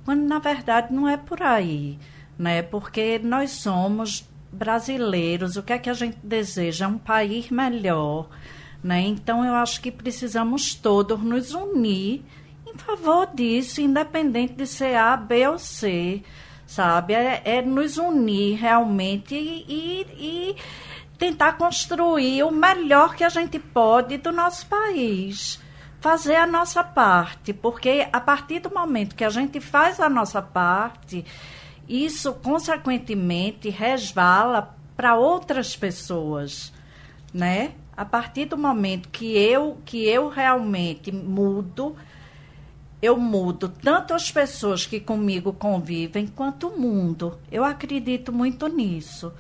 [0.06, 1.98] quando na verdade não é por aí,
[2.38, 2.62] né?
[2.62, 6.88] Porque nós somos brasileiros, o que é que a gente deseja?
[6.88, 8.30] Um país melhor,
[8.84, 9.02] né?
[9.02, 12.24] Então eu acho que precisamos todos nos unir
[12.66, 16.24] em favor disso, independente de ser A, B ou C,
[16.66, 17.14] sabe?
[17.14, 20.56] É, é nos unir realmente e, e, e
[21.18, 25.60] tentar construir o melhor que a gente pode do nosso país.
[26.02, 30.40] Fazer a nossa parte, porque a partir do momento que a gente faz a nossa
[30.40, 31.26] parte,
[31.88, 36.72] isso consequentemente resvala para outras pessoas,
[37.34, 37.74] né?
[37.96, 41.96] A partir do momento que eu que eu realmente mudo,
[43.02, 47.38] eu mudo tanto as pessoas que comigo convivem quanto o mundo.
[47.52, 49.32] Eu acredito muito nisso.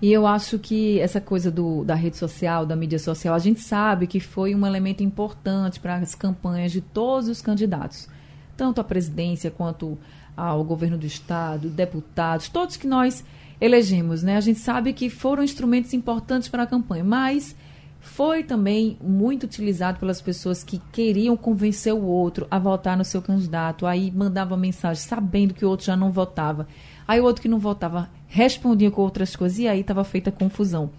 [0.00, 3.60] E eu acho que essa coisa do, da rede social, da mídia social, a gente
[3.60, 8.08] sabe que foi um elemento importante para as campanhas de todos os candidatos,
[8.56, 9.96] tanto à presidência quanto
[10.36, 13.24] ao governo do estado, deputados, todos que nós
[13.60, 14.36] elegemos, né?
[14.36, 17.54] A gente sabe que foram instrumentos importantes para a campanha, mas
[18.00, 23.22] foi também muito utilizado pelas pessoas que queriam convencer o outro a votar no seu
[23.22, 26.66] candidato, aí mandava mensagem sabendo que o outro já não votava.
[27.06, 30.90] Aí o outro que não votava respondia com outras coisas e aí estava feita confusão.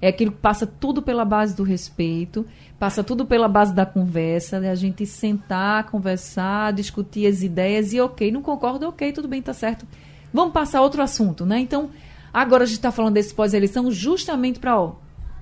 [0.00, 2.46] É aquilo que passa tudo pela base do respeito,
[2.78, 4.70] passa tudo pela base da conversa, né?
[4.70, 9.52] a gente sentar, conversar, discutir as ideias e ok, não concordo, ok, tudo bem, tá
[9.52, 9.86] certo.
[10.32, 11.58] Vamos passar outro assunto, né?
[11.58, 11.90] Então,
[12.32, 14.96] agora a gente está falando desse pós-eleição justamente para, ó,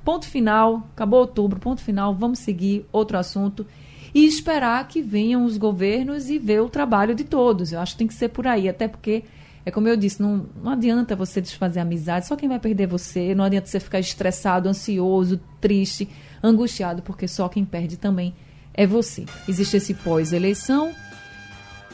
[0.04, 3.66] ponto final, acabou outubro, ponto final, vamos seguir outro assunto
[4.14, 7.72] e esperar que venham os governos e ver o trabalho de todos.
[7.72, 9.24] Eu acho que tem que ser por aí, até porque
[9.66, 13.35] é como eu disse, não, não adianta você desfazer amizade, só quem vai perder você.
[13.35, 16.09] Não adianta você ficar estressado, ansioso, triste,
[16.40, 18.33] angustiado, porque só quem perde também
[18.72, 19.26] é você.
[19.48, 20.94] Existe esse pós-eleição,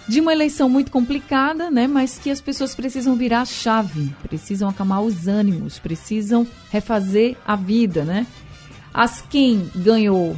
[0.06, 1.86] de uma eleição muito complicada, né?
[1.86, 7.56] Mas que as pessoas precisam virar a chave, precisam acalmar os ânimos, precisam refazer a
[7.56, 8.26] vida, né?
[8.92, 10.36] As quem ganhou,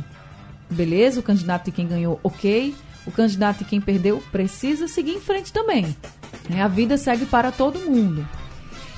[0.71, 2.73] beleza, o candidato de quem ganhou, ok.
[3.05, 5.97] O candidato de quem perdeu precisa seguir em frente também.
[6.49, 6.63] Né?
[6.63, 8.27] A vida segue para todo mundo.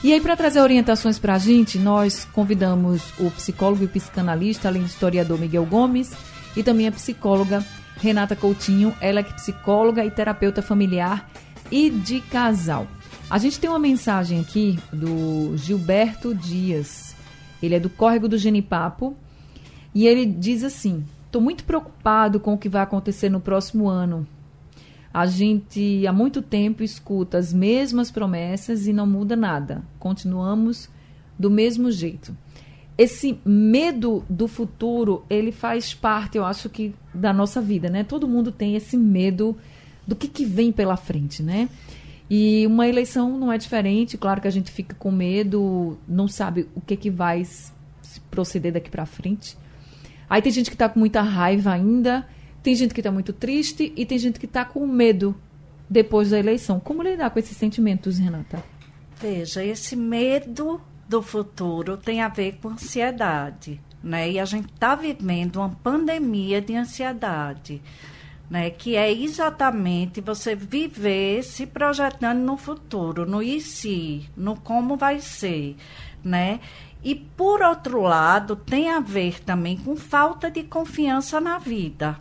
[0.05, 4.83] E aí, para trazer orientações para a gente, nós convidamos o psicólogo e psicanalista, além
[4.83, 6.13] do historiador Miguel Gomes,
[6.57, 7.65] e também a psicóloga
[7.97, 11.29] Renata Coutinho, ela é psicóloga e terapeuta familiar
[11.71, 12.87] e de casal.
[13.29, 17.17] A gente tem uma mensagem aqui do Gilberto Dias.
[17.63, 19.17] Ele é do Córrego do Genipapo
[19.95, 24.27] e ele diz assim: Estou muito preocupado com o que vai acontecer no próximo ano.
[25.17, 29.83] A gente há muito tempo escuta as mesmas promessas e não muda nada.
[29.99, 30.91] Continuamos
[31.39, 32.37] do mesmo jeito.
[32.99, 38.05] Esse medo do futuro, ele faz parte, eu acho que, da nossa vida, né?
[38.05, 39.57] Todo mundo tem esse medo
[40.07, 41.71] do que, que vem pela frente, né?
[42.29, 46.69] E uma eleição não é diferente, claro que a gente fica com medo, não sabe
[46.75, 47.43] o que, que vai
[48.31, 49.57] proceder daqui para frente.
[50.29, 52.27] Aí tem gente que está com muita raiva ainda,
[52.67, 55.37] tem gente que está muito triste e tem gente que está com medo
[55.89, 56.81] depois da eleição.
[56.81, 58.61] Como lidar com esses sentimentos, Renata?
[59.21, 64.33] Veja, esse medo do futuro tem a ver com ansiedade, né?
[64.33, 67.81] E a gente está vivendo uma pandemia de ansiedade,
[68.51, 68.69] né?
[68.69, 75.21] Que é exatamente você viver se projetando no futuro, no e se, no como vai
[75.21, 75.77] ser,
[76.25, 76.59] né?
[77.05, 82.19] E por outro lado, tem a ver também com falta de confiança na vida,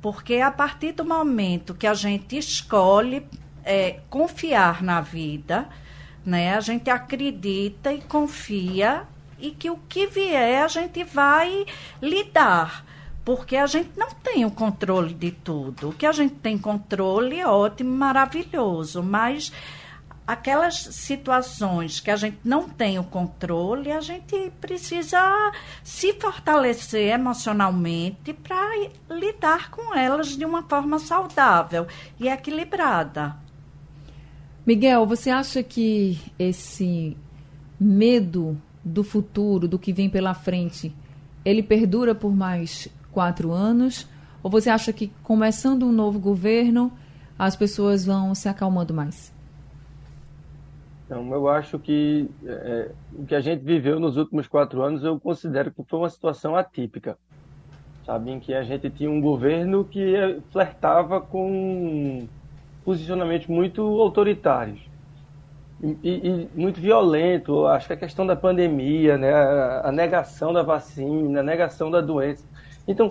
[0.00, 3.26] porque a partir do momento que a gente escolhe
[3.64, 5.68] é, confiar na vida,
[6.24, 9.04] né, a gente acredita e confia
[9.38, 11.64] e que o que vier a gente vai
[12.00, 12.84] lidar.
[13.24, 15.90] Porque a gente não tem o controle de tudo.
[15.90, 19.52] O que a gente tem controle é ótimo, maravilhoso, mas
[20.28, 25.18] aquelas situações que a gente não tem o controle, a gente precisa
[25.82, 31.86] se fortalecer emocionalmente para lidar com elas de uma forma saudável
[32.20, 33.36] e equilibrada.
[34.66, 37.16] Miguel, você acha que esse
[37.80, 40.94] medo do futuro, do que vem pela frente,
[41.42, 44.06] ele perdura por mais quatro anos?
[44.42, 46.92] Ou você acha que começando um novo governo,
[47.38, 49.37] as pessoas vão se acalmando mais?
[51.08, 55.02] Então, eu acho que é, é, o que a gente viveu nos últimos quatro anos,
[55.02, 57.16] eu considero que foi uma situação atípica.
[58.04, 62.28] Sabe, em que a gente tinha um governo que é, flertava com
[62.84, 64.80] posicionamentos muito autoritários
[65.82, 67.66] e, e, muito violento.
[67.66, 72.02] Acho que a questão da pandemia, né, a, a negação da vacina, a negação da
[72.02, 72.44] doença.
[72.86, 73.08] Então,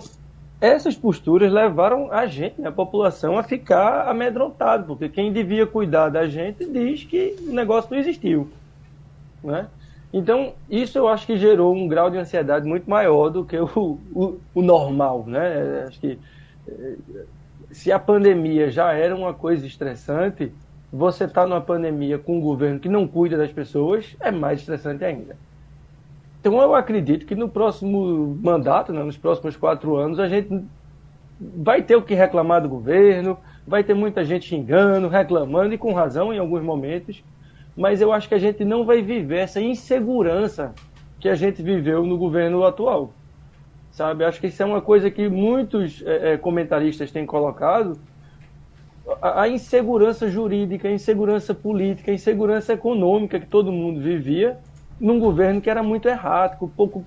[0.60, 6.26] essas posturas levaram a gente, a população, a ficar amedrontado, porque quem devia cuidar da
[6.26, 8.50] gente diz que o negócio não existiu.
[9.42, 9.68] Né?
[10.12, 13.98] Então, isso eu acho que gerou um grau de ansiedade muito maior do que o,
[14.12, 15.24] o, o normal.
[15.26, 15.84] Né?
[15.86, 16.18] Acho que
[16.66, 16.96] eh,
[17.70, 20.52] se a pandemia já era uma coisa estressante,
[20.92, 25.04] você está numa pandemia com um governo que não cuida das pessoas, é mais estressante
[25.04, 25.36] ainda.
[26.40, 30.64] Então eu acredito que no próximo mandato, né, nos próximos quatro anos, a gente
[31.40, 35.92] vai ter o que reclamar do governo, vai ter muita gente xingando, reclamando, e com
[35.92, 37.22] razão em alguns momentos,
[37.76, 40.74] mas eu acho que a gente não vai viver essa insegurança
[41.20, 43.12] que a gente viveu no governo atual.
[43.90, 44.24] Sabe?
[44.24, 47.98] Acho que isso é uma coisa que muitos é, comentaristas têm colocado,
[49.20, 54.58] a, a insegurança jurídica, a insegurança política, a insegurança econômica que todo mundo vivia
[55.00, 57.04] num governo que era muito errático, pouco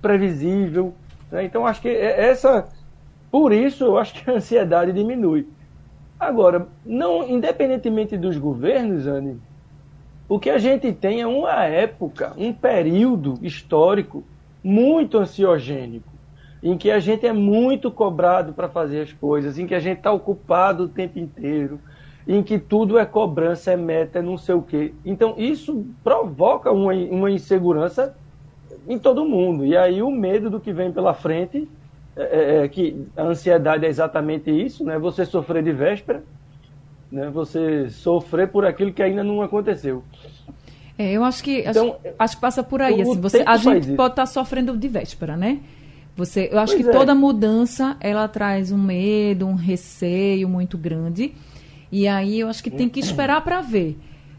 [0.00, 0.94] previsível.
[1.30, 1.44] Né?
[1.44, 2.68] Então, acho que é, essa.
[3.30, 5.48] Por isso, eu acho que a ansiedade diminui.
[6.18, 9.40] Agora, não, independentemente dos governos, Anne,
[10.28, 14.22] o que a gente tem é uma época, um período histórico
[14.62, 16.08] muito ansiogênico,
[16.62, 19.98] em que a gente é muito cobrado para fazer as coisas, em que a gente
[19.98, 21.80] está ocupado o tempo inteiro,
[22.26, 24.92] em que tudo é cobrança, é meta, é não sei o quê.
[25.04, 28.16] Então, isso provoca uma, uma insegurança
[28.88, 29.64] em todo mundo.
[29.64, 31.68] E aí o medo do que vem pela frente,
[32.16, 34.98] é, é, é, que a ansiedade é exatamente isso, né?
[34.98, 36.22] Você sofrer de véspera,
[37.10, 37.30] né?
[37.30, 40.04] Você sofrer por aquilo que ainda não aconteceu.
[40.98, 43.00] É, eu acho que então, acho, acho, que passa por aí.
[43.00, 45.60] Assim, você, a gente pode estar tá sofrendo de véspera, né?
[46.14, 46.92] Você, eu acho pois que é.
[46.92, 51.34] toda mudança ela traz um medo, um receio muito grande.
[51.92, 53.98] E aí eu acho que tem que esperar para ver.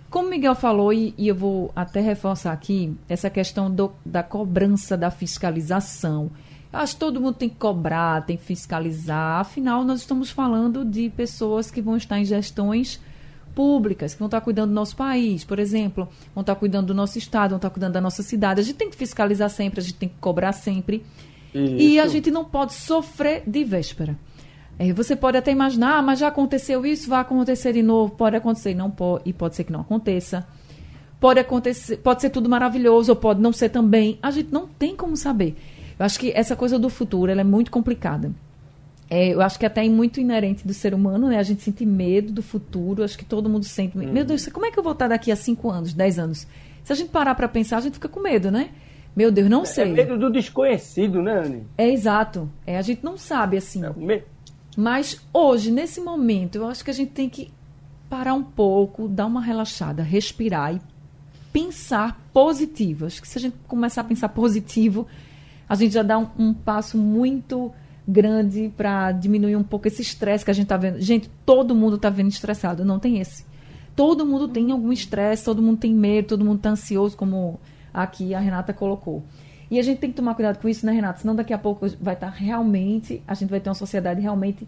[0.09, 4.97] Como Miguel falou, e, e, eu vou até reforçar aqui, essa questão do, da cobrança
[4.97, 6.29] da fiscalização.
[6.71, 9.39] Eu acho que todo mundo tem que cobrar, tem que fiscalizar.
[9.39, 12.99] Afinal, nós estamos falando de pessoas que vão estar em gestões
[13.53, 17.17] públicas, que vão estar cuidando do nosso país, por exemplo, vão estar cuidando do nosso
[17.17, 18.61] estado, vão estar cuidando da nossa cidade.
[18.61, 21.05] A gente tem que fiscalizar sempre, a gente tem que cobrar sempre.
[21.53, 21.75] Isso.
[21.75, 24.17] E a gente não pode sofrer de véspera.
[24.77, 28.35] É, você pode até imaginar, ah, mas já aconteceu isso, vai acontecer de novo, pode
[28.35, 30.45] acontecer, não pode, e pode ser que não aconteça.
[31.19, 34.19] Pode acontecer, pode ser tudo maravilhoso, ou pode não ser também.
[34.21, 35.55] A gente não tem como saber.
[35.97, 38.31] Eu acho que essa coisa do futuro ela é muito complicada.
[39.09, 41.37] É, eu acho que até é muito inerente do ser humano, né?
[41.37, 43.97] A gente sente medo do futuro, acho que todo mundo sente.
[43.97, 44.11] Hum.
[44.11, 46.47] Meu Deus, como é que eu vou estar daqui a 5 anos, 10 anos?
[46.83, 48.69] Se a gente parar para pensar, a gente fica com medo, né?
[49.15, 49.91] Meu Deus, não é, sei.
[49.91, 51.63] É medo do desconhecido, né, Anne?
[51.77, 52.49] É exato.
[52.65, 53.85] É, a gente não sabe assim.
[53.85, 54.23] É.
[54.75, 57.51] Mas hoje, nesse momento, eu acho que a gente tem que
[58.09, 60.81] parar um pouco, dar uma relaxada, respirar e
[61.51, 63.05] pensar positivo.
[63.05, 65.07] Acho que se a gente começar a pensar positivo,
[65.69, 67.71] a gente já dá um, um passo muito
[68.07, 70.99] grande para diminuir um pouco esse estresse que a gente está vendo.
[70.99, 73.45] Gente, todo mundo está vendo estressado, não tem esse.
[73.95, 77.59] Todo mundo tem algum estresse, todo mundo tem medo, todo mundo está ansioso, como
[77.93, 79.23] aqui a Renata colocou.
[79.69, 81.21] E a gente tem que tomar cuidado com isso, né, Renato?
[81.21, 84.67] Senão daqui a pouco vai estar realmente, a gente vai ter uma sociedade realmente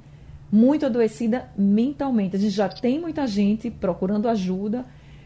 [0.51, 2.35] muito adoecida mentalmente.
[2.35, 4.85] A gente já tem muita gente procurando ajuda,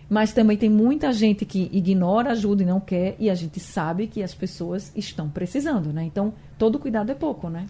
[0.09, 4.07] mas também tem muita gente que ignora ajuda e não quer, e a gente sabe
[4.07, 6.03] que as pessoas estão precisando, né?
[6.03, 7.67] Então, todo cuidado é pouco, né?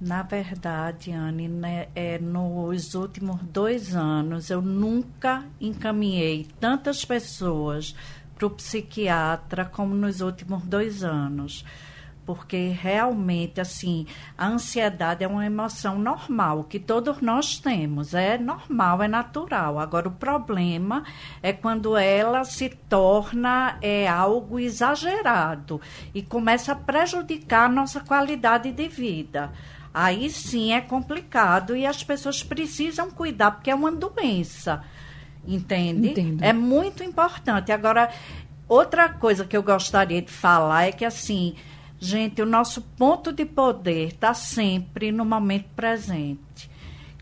[0.00, 7.94] Na verdade, Anne, né, é, nos últimos dois anos eu nunca encaminhei tantas pessoas
[8.42, 11.64] para o psiquiatra como nos últimos dois anos.
[12.24, 14.06] Porque realmente, assim,
[14.38, 18.14] a ansiedade é uma emoção normal, que todos nós temos.
[18.14, 19.78] É normal, é natural.
[19.78, 21.04] Agora, o problema
[21.42, 25.80] é quando ela se torna é, algo exagerado
[26.14, 29.52] e começa a prejudicar a nossa qualidade de vida
[29.94, 34.82] aí sim é complicado e as pessoas precisam cuidar, porque é uma doença.
[35.46, 36.10] Entende?
[36.10, 36.42] Entendo.
[36.42, 37.72] É muito importante.
[37.72, 38.10] Agora,
[38.68, 41.54] outra coisa que eu gostaria de falar é que, assim,
[41.98, 46.70] gente, o nosso ponto de poder está sempre no momento presente.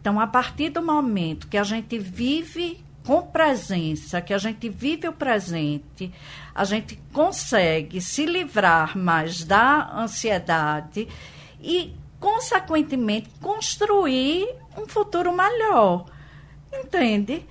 [0.01, 5.09] Então, a partir do momento que a gente vive com presença, que a gente vive
[5.09, 6.13] o presente,
[6.55, 11.09] a gente consegue se livrar mais da ansiedade
[11.61, 16.07] e, consequentemente, construir um futuro melhor.
[16.73, 17.45] Entende?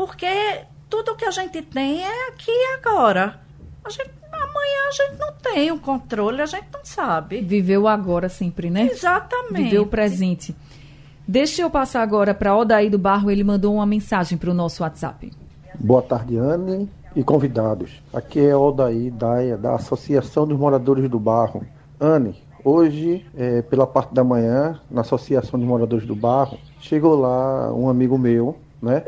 [0.00, 3.38] Porque tudo que a gente tem é aqui e agora.
[3.84, 7.42] A gente, amanhã a gente não tem o controle, a gente não sabe.
[7.42, 8.88] Viveu agora sempre, né?
[8.90, 9.64] Exatamente.
[9.64, 10.56] Viveu o presente.
[11.28, 14.82] Deixa eu passar agora para Odaí do Barro, ele mandou uma mensagem para o nosso
[14.82, 15.30] WhatsApp.
[15.78, 18.02] Boa tarde, Anne e convidados.
[18.10, 21.62] Aqui é Odaí Daia, da Associação dos Moradores do Barro.
[22.00, 27.70] Anne, hoje, é, pela parte da manhã, na Associação dos Moradores do Barro, chegou lá
[27.74, 29.04] um amigo meu, né?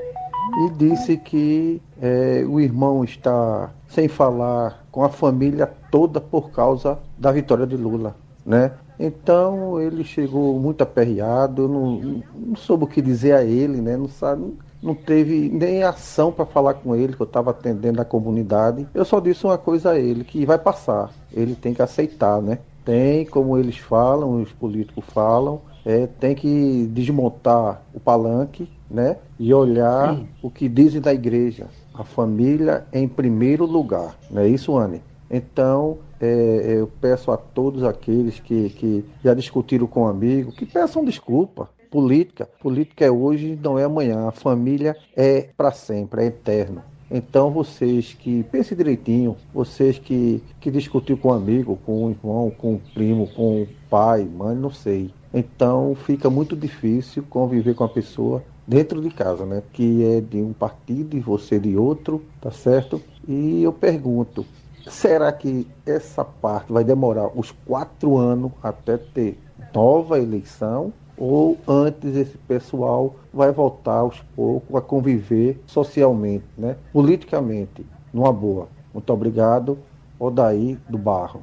[0.59, 6.99] E disse que é, o irmão está sem falar com a família toda por causa
[7.19, 8.73] da vitória de Lula, né?
[8.99, 13.97] Então ele chegou muito aperreado, não, não soube o que dizer a ele, né?
[13.97, 18.05] Não sabe, não teve nem ação para falar com ele, que eu estava atendendo a
[18.05, 18.87] comunidade.
[18.95, 21.11] Eu só disse uma coisa a ele, que vai passar.
[21.33, 22.59] Ele tem que aceitar, né?
[22.85, 29.17] Tem, como eles falam, os políticos falam, é, tem que desmontar o palanque, né?
[29.39, 30.29] E olhar Sim.
[30.43, 31.67] o que dizem da igreja.
[31.95, 34.17] A família em primeiro lugar.
[34.31, 35.03] Não é isso, Anne?
[35.31, 40.67] Então, é, eu peço a todos aqueles que, que já discutiram com um amigo que
[40.67, 41.71] peçam desculpa.
[41.91, 44.29] Política, política é hoje, não é amanhã.
[44.29, 46.83] A família é para sempre, é eterno.
[47.11, 52.51] Então vocês que pensem direitinho, vocês que, que discutiu com um amigo, com um irmão,
[52.51, 55.13] com um primo, com um pai, mãe, não sei.
[55.35, 59.63] Então fica muito difícil conviver com a pessoa dentro de casa, né?
[59.73, 63.01] Que é de um partido e você de outro, tá certo?
[63.27, 64.45] E eu pergunto,
[64.87, 69.39] será que essa parte vai demorar os quatro anos até ter
[69.75, 70.93] nova eleição?
[71.17, 76.77] Ou antes esse pessoal vai voltar aos poucos a conviver socialmente, né?
[76.93, 78.69] politicamente, numa boa?
[78.93, 79.79] Muito obrigado,
[80.19, 81.43] Odaí do Barro.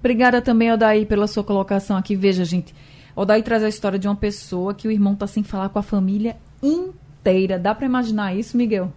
[0.00, 2.14] Obrigada também, Odaí, pela sua colocação aqui.
[2.14, 2.74] Veja, gente,
[3.16, 5.82] Odaí traz a história de uma pessoa que o irmão está sem falar com a
[5.82, 7.58] família inteira.
[7.58, 8.90] Dá para imaginar isso, Miguel?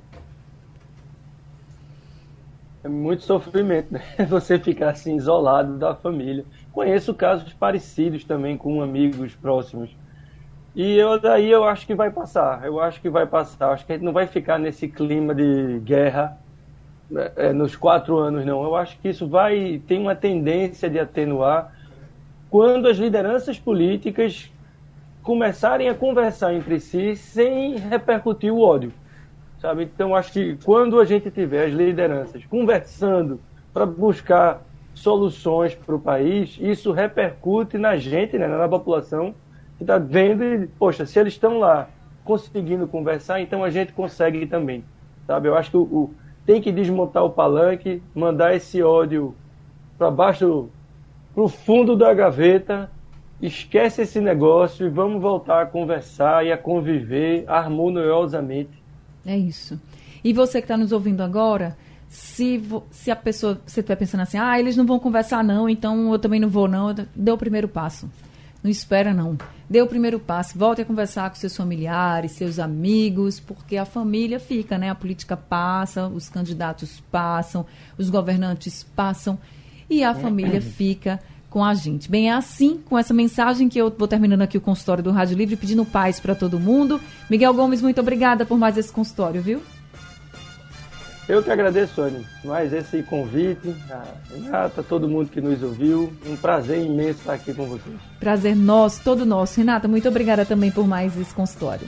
[2.84, 4.02] É muito sofrimento, né?
[4.30, 6.46] Você ficar assim isolado da família.
[6.72, 9.90] Conheço casos parecidos também com amigos próximos.
[10.74, 12.64] E eu daí eu acho que vai passar.
[12.64, 13.72] Eu acho que vai passar.
[13.72, 16.38] Acho que a gente não vai ficar nesse clima de guerra
[17.10, 18.64] né, é, nos quatro anos, não.
[18.64, 21.74] Eu acho que isso vai tem uma tendência de atenuar
[22.50, 24.52] quando as lideranças políticas
[25.28, 28.94] começarem a conversar entre si sem repercutir o ódio.
[29.60, 29.84] Sabe?
[29.84, 33.38] Então, acho que quando a gente tiver as lideranças conversando
[33.74, 34.62] para buscar
[34.94, 39.36] soluções para o país, isso repercute na gente, né, na população,
[39.78, 41.90] que está vendo e, poxa, se eles estão lá
[42.24, 44.82] conseguindo conversar, então a gente consegue também.
[45.26, 45.50] Sabe?
[45.50, 46.14] Eu acho que o, o
[46.46, 49.36] tem que desmontar o palanque, mandar esse ódio
[49.98, 50.70] para baixo,
[51.36, 52.90] para o fundo da gaveta
[53.42, 58.82] esquece esse negócio e vamos voltar a conversar e a conviver harmoniosamente.
[59.26, 59.80] É isso.
[60.24, 61.78] E você que está nos ouvindo agora,
[62.08, 66.12] se, se a pessoa, você estiver pensando assim, ah, eles não vão conversar não, então
[66.12, 68.10] eu também não vou não, dê o primeiro passo.
[68.64, 69.38] Não espera não.
[69.70, 74.40] Dê o primeiro passo, volte a conversar com seus familiares, seus amigos, porque a família
[74.40, 74.90] fica, né?
[74.90, 77.66] A política passa, os candidatos passam,
[77.98, 79.38] os governantes passam
[79.90, 81.20] e a família fica
[81.58, 82.08] com a gente.
[82.08, 85.36] Bem, é assim, com essa mensagem que eu vou terminando aqui o consultório do Rádio
[85.36, 87.02] Livre, pedindo paz para todo mundo.
[87.28, 89.60] Miguel Gomes, muito obrigada por mais esse consultório, viu?
[91.28, 96.14] Eu que agradeço, Sônia, mais esse convite, a Renata, todo mundo que nos ouviu.
[96.28, 97.98] Um prazer imenso estar aqui com vocês.
[98.20, 99.58] Prazer nosso, todo nosso.
[99.58, 101.88] Renata, muito obrigada também por mais esse consultório.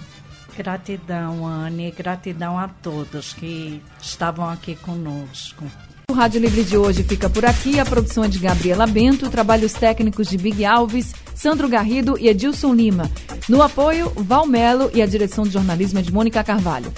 [0.58, 5.64] Gratidão, Anne, gratidão a todos que estavam aqui conosco.
[6.10, 7.80] O Rádio Livre de hoje fica por aqui.
[7.80, 12.74] A produção é de Gabriela Bento, trabalhos técnicos de Big Alves, Sandro Garrido e Edilson
[12.74, 13.08] Lima.
[13.48, 16.92] No apoio, Val Melo e a direção de jornalismo é de Mônica Carvalho.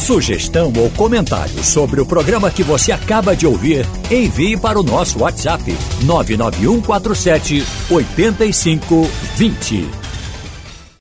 [0.00, 5.18] Sugestão ou comentário sobre o programa que você acaba de ouvir, envie para o nosso
[5.18, 10.05] WhatsApp 99147 8520.